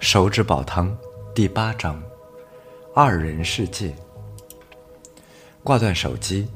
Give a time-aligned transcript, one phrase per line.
[0.00, 0.96] 手指煲汤
[1.34, 2.02] 第八章：
[2.94, 3.94] 二人世界。
[5.62, 6.48] 挂断手机，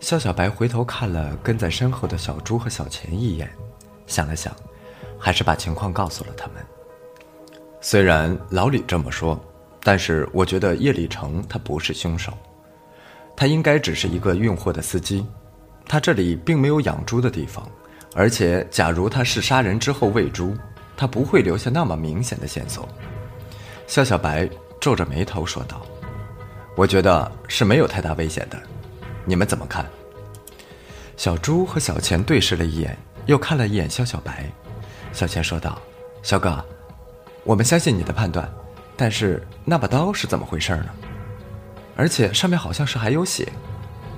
[0.00, 3.50] 肖小白回头看了跟在身后的小朱和小钱一眼，
[4.06, 4.54] 想了想，
[5.18, 6.56] 还是把情况告诉了他们。
[7.80, 9.42] 虽然老李这么说，
[9.82, 12.34] 但是我觉得叶礼成他不是凶手，
[13.34, 15.26] 他应该只是一个运货的司机，
[15.86, 17.66] 他这里并没有养猪的地方，
[18.14, 20.54] 而且假如他是杀人之后喂猪。
[21.00, 22.86] 他不会留下那么明显的线索。
[23.86, 24.46] 肖小白
[24.78, 25.80] 皱着眉头说道
[26.76, 28.60] ：“我觉得是没有太大危险的，
[29.24, 29.86] 你们怎么看？”
[31.16, 34.44] 小朱和小钱对视了一眼，又看了一眼肖小白。
[35.10, 35.80] 小钱说道
[36.22, 36.62] ：“肖哥，
[37.44, 38.46] 我们相信你的判断，
[38.94, 40.90] 但是那把刀是怎么回事呢？
[41.96, 43.50] 而且上面好像是还有血，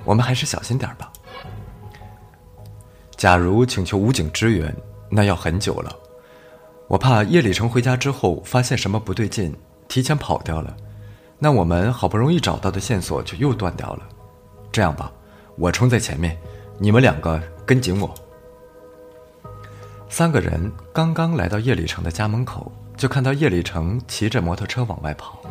[0.03, 1.09] 我们还是小心点吧。
[3.15, 4.75] 假如请求武警支援，
[5.09, 5.99] 那要很久了。”
[6.87, 9.55] 我怕叶礼成回家之后发现什么不对劲，
[9.87, 10.75] 提前跑掉了，
[11.39, 14.03] 那我们好不容易找到的线索就又断掉了。
[14.71, 15.11] 这样吧，
[15.55, 16.37] 我冲在前面，
[16.77, 18.13] 你们两个跟紧我。
[20.09, 25.41] 三个人刚刚来到叶礼成的家门口，就看到叶礼成骑着摩托车往外跑。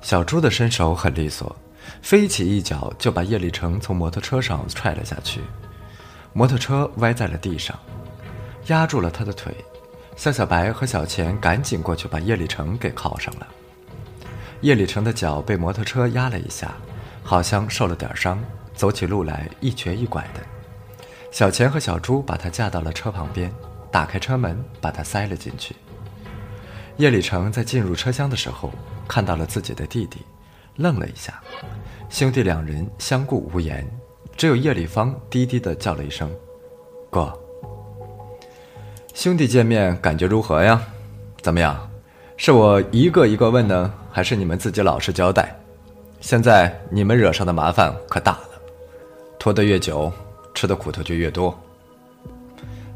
[0.00, 1.54] 小朱的身手很利索，
[2.02, 5.40] 飞起一脚就把叶礼成从摩托车上踹了下去，
[6.32, 7.78] 摩托车歪在了地上，
[8.66, 9.54] 压住了他的腿。
[10.16, 13.46] 向小白和小钱赶紧过去把叶礼成给铐上了。
[14.60, 16.74] 叶礼成的脚被摩托车压了一下，
[17.22, 18.42] 好像受了点伤，
[18.74, 20.40] 走起路来一瘸一拐的。
[21.30, 23.52] 小钱和小朱把他架到了车旁边，
[23.90, 25.74] 打开车门把他塞了进去。
[26.96, 28.72] 叶礼成在进入车厢的时候
[29.08, 30.22] 看到了自己的弟弟，
[30.76, 31.42] 愣了一下，
[32.08, 33.84] 兄弟两人相顾无言，
[34.36, 36.30] 只有叶礼芳低低的叫了一声
[37.10, 37.36] ：“哥。”
[39.14, 40.82] 兄弟见面感觉如何呀？
[41.40, 41.88] 怎么样？
[42.36, 45.56] 是我一个一个问呢，还是你们自己老实交代？
[46.20, 48.48] 现在你们惹上的麻烦可大了，
[49.38, 50.12] 拖得越久，
[50.52, 51.56] 吃的苦头就越多。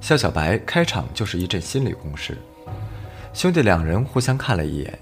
[0.01, 2.37] 肖小白开场就是一阵心理攻势，
[3.33, 4.99] 兄弟两人互相看了一眼，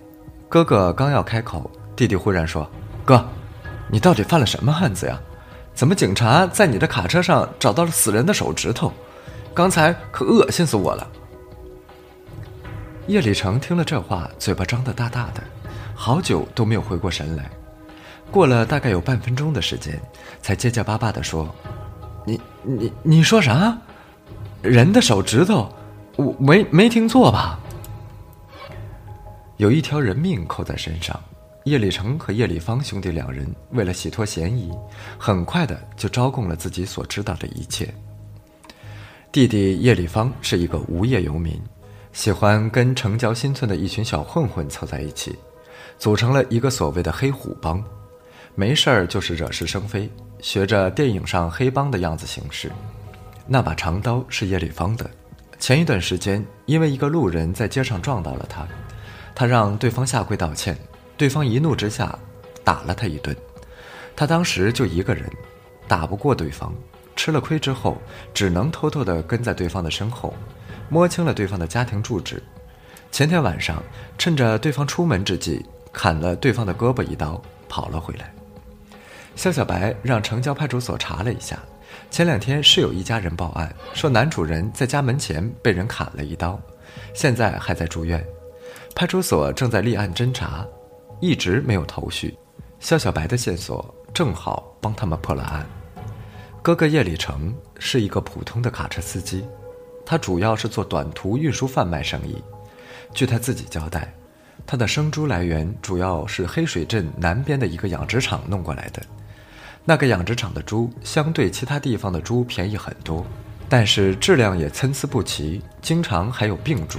[0.51, 2.69] 哥哥刚要开口，弟弟忽然说
[3.07, 3.27] ：“哥，
[3.89, 5.19] 你到底犯了什么案子呀？
[5.73, 8.93] 怎么警察在你的卡车上找到了死人的手指头？”
[9.57, 11.11] 刚才可恶心死我了！
[13.07, 15.43] 叶礼成听了这话，嘴巴张得大大的，
[15.95, 17.51] 好久都没有回过神来。
[18.31, 19.99] 过了大概有半分钟的时间，
[20.43, 21.49] 才结结巴巴地说
[22.27, 23.75] ：“你你你说啥？
[24.61, 25.73] 人的手指头？
[26.17, 27.59] 我没没听错吧？
[29.57, 31.19] 有一条人命扣在身上。”
[31.65, 34.71] 叶礼成和叶礼芳兄弟两人为了洗脱嫌疑，
[35.19, 37.89] 很快的就招供了自己所知道的一切。
[39.37, 41.61] 弟弟叶立芳是一个无业游民，
[42.15, 45.37] 喜欢跟城郊新村的一群小混混凑在一起，
[45.99, 47.85] 组成了一个所谓的黑虎帮，
[48.55, 50.09] 没事儿就是惹是生非，
[50.41, 52.73] 学着电影上黑帮的样子行事。
[53.47, 55.11] 那把长刀是叶立芳的，
[55.59, 58.67] 前一段时间因为一个路人在街上撞到了他，
[59.35, 60.75] 他让对方下跪道歉，
[61.15, 62.19] 对方一怒之下
[62.65, 63.37] 打了他一顿，
[64.17, 65.31] 他当时就一个人，
[65.87, 66.73] 打不过对方。
[67.17, 67.97] 吃了亏之后，
[68.33, 70.33] 只能偷偷地跟在对方的身后，
[70.89, 72.41] 摸清了对方的家庭住址。
[73.11, 73.83] 前天晚上，
[74.19, 78.33] 趁着对方出门之际，砍了对方的胳膊一刀，跑了回来。
[79.35, 81.59] 肖小白让城郊派出所查了一下，
[82.11, 86.61] 前两天是有一家人报案，说男主人在家门前被人砍了一刀，
[87.15, 88.25] 现在还在住院。
[88.95, 90.67] 派出所正在立案侦查，
[91.21, 92.37] 一直没有头绪。
[92.81, 95.67] 肖小白的线索正好帮他们破了案。
[96.67, 99.45] 哥哥叶礼成是一个普通的卡车司机，
[100.05, 102.43] 他主要是做短途运输贩卖生意。
[103.15, 104.13] 据他自己交代，
[104.67, 109.01] 他的生猪来源主要是黑水镇南边的一个养殖场弄过来的。
[109.85, 113.25] 那个养殖场的猪相对其他地方的猪便宜很多，
[113.69, 116.99] 但是质量也参差不齐，经常还有病猪。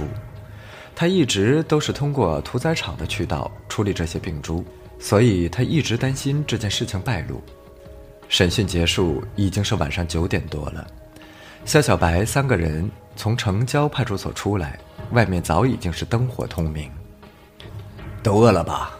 [0.96, 4.64] 他一直都是通过屠宰场的渠道处理这些病猪，
[4.98, 7.42] 所以他一直担心这件事情败露。
[8.28, 10.86] 审讯结束，已经是晚上九点多了。
[11.64, 14.78] 肖小白三个人从城郊派出所出来，
[15.12, 16.90] 外面早已经是灯火通明。
[18.22, 18.92] 都饿了吧？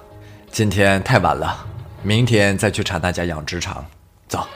[0.50, 1.66] 今天太晚了，
[2.02, 3.84] 明天再去查那家养殖场。
[4.26, 4.46] 走，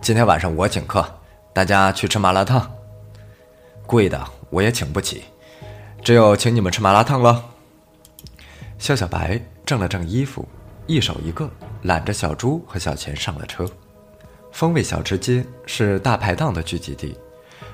[0.00, 1.04] 今天晚上我请客，
[1.52, 2.70] 大家去吃麻辣烫。
[3.86, 5.24] 贵的我也请不起，
[6.02, 7.44] 只有请你们吃麻辣烫了。
[8.78, 10.48] 肖小白正了正衣服，
[10.86, 11.50] 一手一个
[11.82, 13.66] 揽着小猪和小钱上了车。
[14.52, 17.16] 风味小吃街是大排档的聚集地，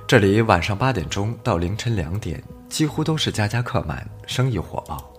[0.06, 5.12] 这里晚上八点钟到凌晨两点，几乎都是家家客满，生意火爆。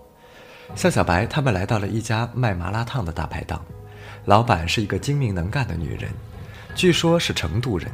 [0.74, 3.62] 夏小白他们来到了一家卖麻辣烫的大排档，
[4.24, 6.10] 老板是一个精明能干的女人，
[6.74, 7.90] 据说是成都人。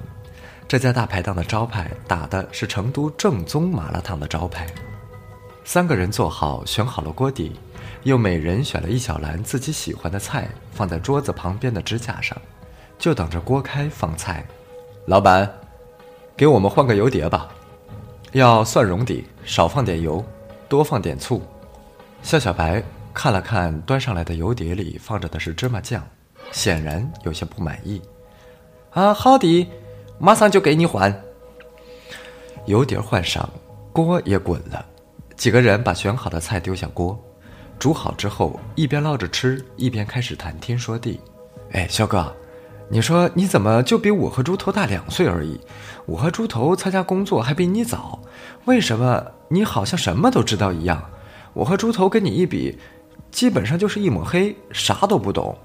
[0.69, 4.66] 这家大排档的招牌打的是成都正宗麻辣烫的招牌。
[5.64, 7.52] 三个人坐好，选好了锅底，
[8.04, 12.40] 又每人选了一小篮自己喜欢的菜，放在桌子旁边的支架上，
[12.98, 14.44] 就等着锅开放菜。
[15.06, 15.48] 老板，
[16.37, 17.48] 给我们换个油碟吧，
[18.32, 20.25] 要蒜蓉底，少放点油，
[20.69, 21.40] 多放点醋。
[22.22, 22.82] 肖小白
[23.14, 26.02] 看了看端上来的油碟里放着的是芝麻酱，
[26.50, 28.02] 显然有些不满意。
[28.90, 29.69] 啊，好的，
[30.19, 31.14] 马上就给你换。
[32.64, 33.48] 油碟换上，
[33.93, 34.84] 锅也滚了。
[35.37, 37.16] 几个人把选好的菜丢下锅，
[37.78, 41.20] 煮好之后，一边捞着吃，一边开始谈天说地。
[41.72, 42.34] 哎，肖哥，
[42.88, 45.60] 你说你怎么就比我和猪头大两岁而已？
[46.06, 48.20] 我和猪头参加工作还比你早，
[48.64, 51.02] 为什么你好像什么都知道一样？
[51.52, 52.78] 我和猪头跟你一比，
[53.30, 55.56] 基本上就是一抹黑，啥都不懂。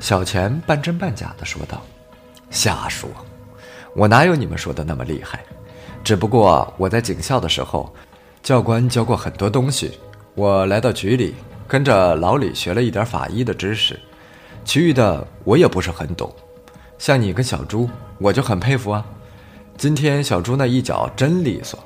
[0.00, 1.82] 小钱半真半假的说道
[2.50, 3.08] ：“瞎说，
[3.94, 5.44] 我哪有你们说的那么厉害？
[6.02, 7.92] 只不过我在警校的时候。”
[8.40, 9.98] 教官教过很多东西，
[10.34, 11.34] 我来到局里，
[11.66, 13.98] 跟着老李学了一点法医的知识，
[14.68, 16.30] 其余的我也不是很懂。
[16.98, 17.88] 像你跟小猪，
[18.18, 19.02] 我就很佩服啊。
[19.78, 21.82] 今天小猪那一脚真利索，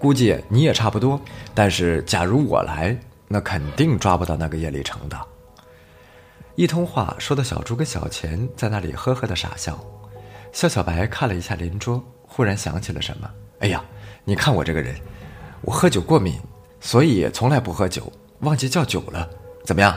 [0.00, 1.20] 估计你也差不多。
[1.54, 2.98] 但是假如我来，
[3.28, 5.16] 那肯定抓不到那个叶立成的。
[6.56, 9.78] 一通话说的小猪跟小钱在那里呵呵的傻笑。
[10.50, 13.30] 肖小白看了一下邻桌，忽然想起了什么，
[13.60, 13.84] 哎呀，
[14.24, 14.96] 你看我这个人。
[15.60, 16.40] 我喝酒过敏，
[16.80, 19.30] 所以从来不喝酒，忘记叫酒了。
[19.62, 19.96] 怎么样？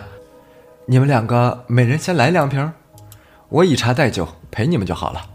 [0.86, 2.72] 你们两个每人先来两瓶，
[3.48, 5.26] 我以茶代酒，陪你们就好了。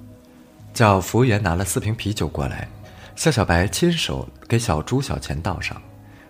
[0.75, 2.69] 叫服务员拿了四瓶啤酒过来，
[3.17, 5.81] 肖小白亲手给小猪、小钱倒上。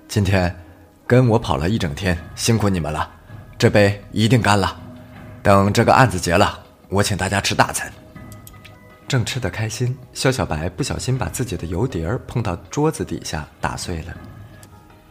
[0.06, 0.54] 今天
[1.04, 3.10] 跟我跑了一整天，辛苦你们了，
[3.58, 4.80] 这杯一定干了。
[5.42, 6.56] 等这个案子结了，
[6.88, 7.92] 我请大家吃大餐。
[9.08, 14.16] 正吃得开心，肖小白不小心把自己的油碟儿碰到桌子底下打碎了。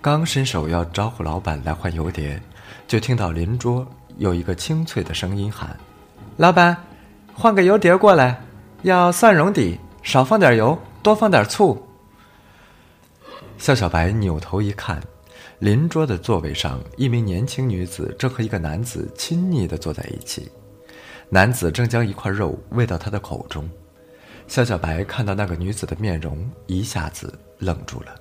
[0.01, 2.41] 刚伸手要招呼老板来换油碟，
[2.87, 3.85] 就听到邻桌
[4.17, 5.77] 有一个清脆的声音喊
[6.37, 6.75] ：“老板，
[7.33, 8.41] 换个油碟过来，
[8.83, 11.81] 要蒜蓉底，少放点油，多放点醋。”
[13.57, 15.01] 肖小白扭头一看，
[15.59, 20.51] 邻桌的座位上，一名年轻女子正和一个男子亲昵地坐在一起，
[21.29, 23.67] 男子正将一块肉喂到他的口中。
[24.47, 28.15] 肖小白看到那个女子的面容，一下子愣住了，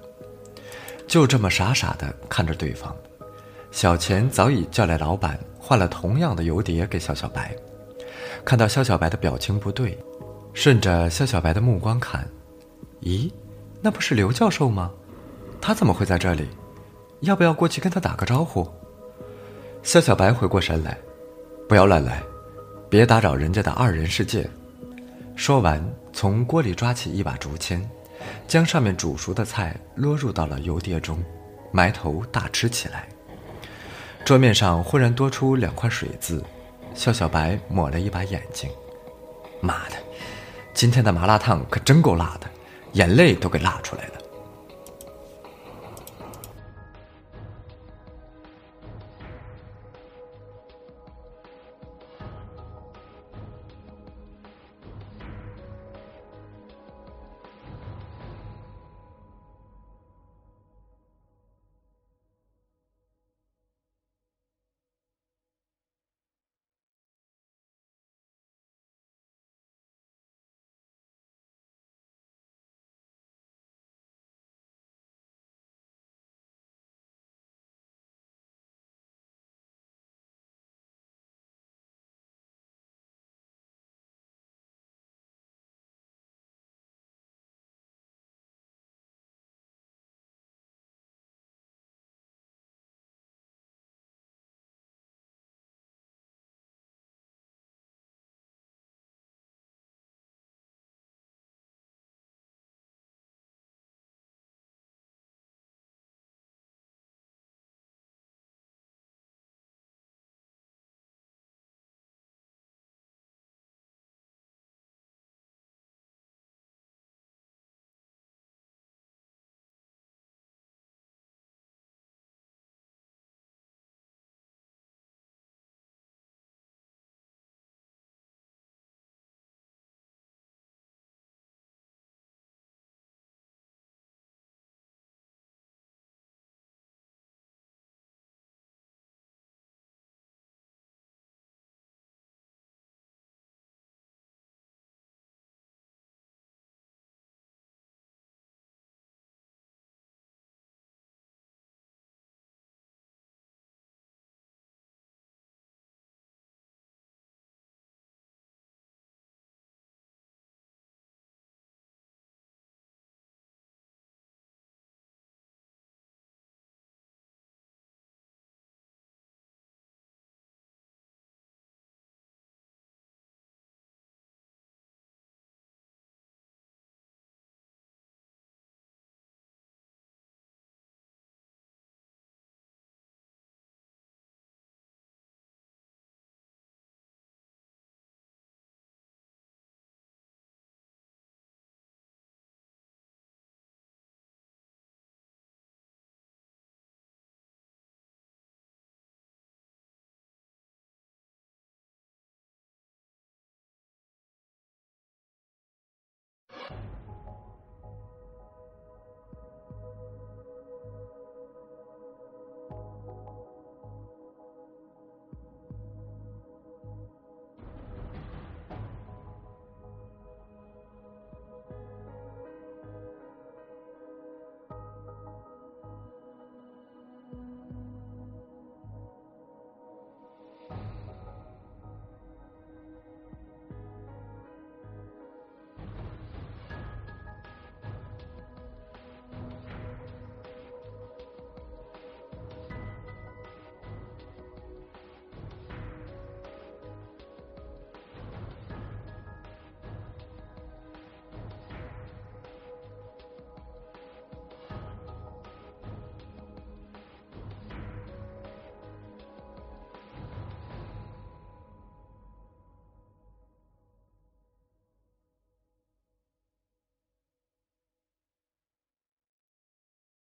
[1.06, 2.96] 就这么傻傻的看着对方。
[3.70, 7.54] 小钱早已叫来老板，换了同样的油碟给肖小白。
[8.44, 9.98] 看到肖小白的表情不对，
[10.54, 12.26] 顺着肖小白的目光看，
[13.02, 13.30] 咦，
[13.82, 14.90] 那不是刘教授吗？
[15.60, 16.48] 他怎么会在这里？
[17.20, 18.66] 要不要过去跟他打个招呼？
[19.82, 20.96] 肖小白回过神来，
[21.68, 22.22] 不要乱来，
[22.88, 24.48] 别打扰人家的二人世界。
[25.34, 27.86] 说完，从锅里抓起一把竹签，
[28.46, 31.18] 将上面煮熟的菜落入到了油碟中，
[31.72, 33.08] 埋头大吃起来。
[34.26, 36.42] 桌面上忽然多出两块水渍，
[36.96, 38.68] 肖小白抹了一把眼睛。
[39.60, 39.94] 妈的，
[40.74, 42.50] 今天的麻辣烫可真够辣的，
[42.94, 44.14] 眼泪都给辣出来了。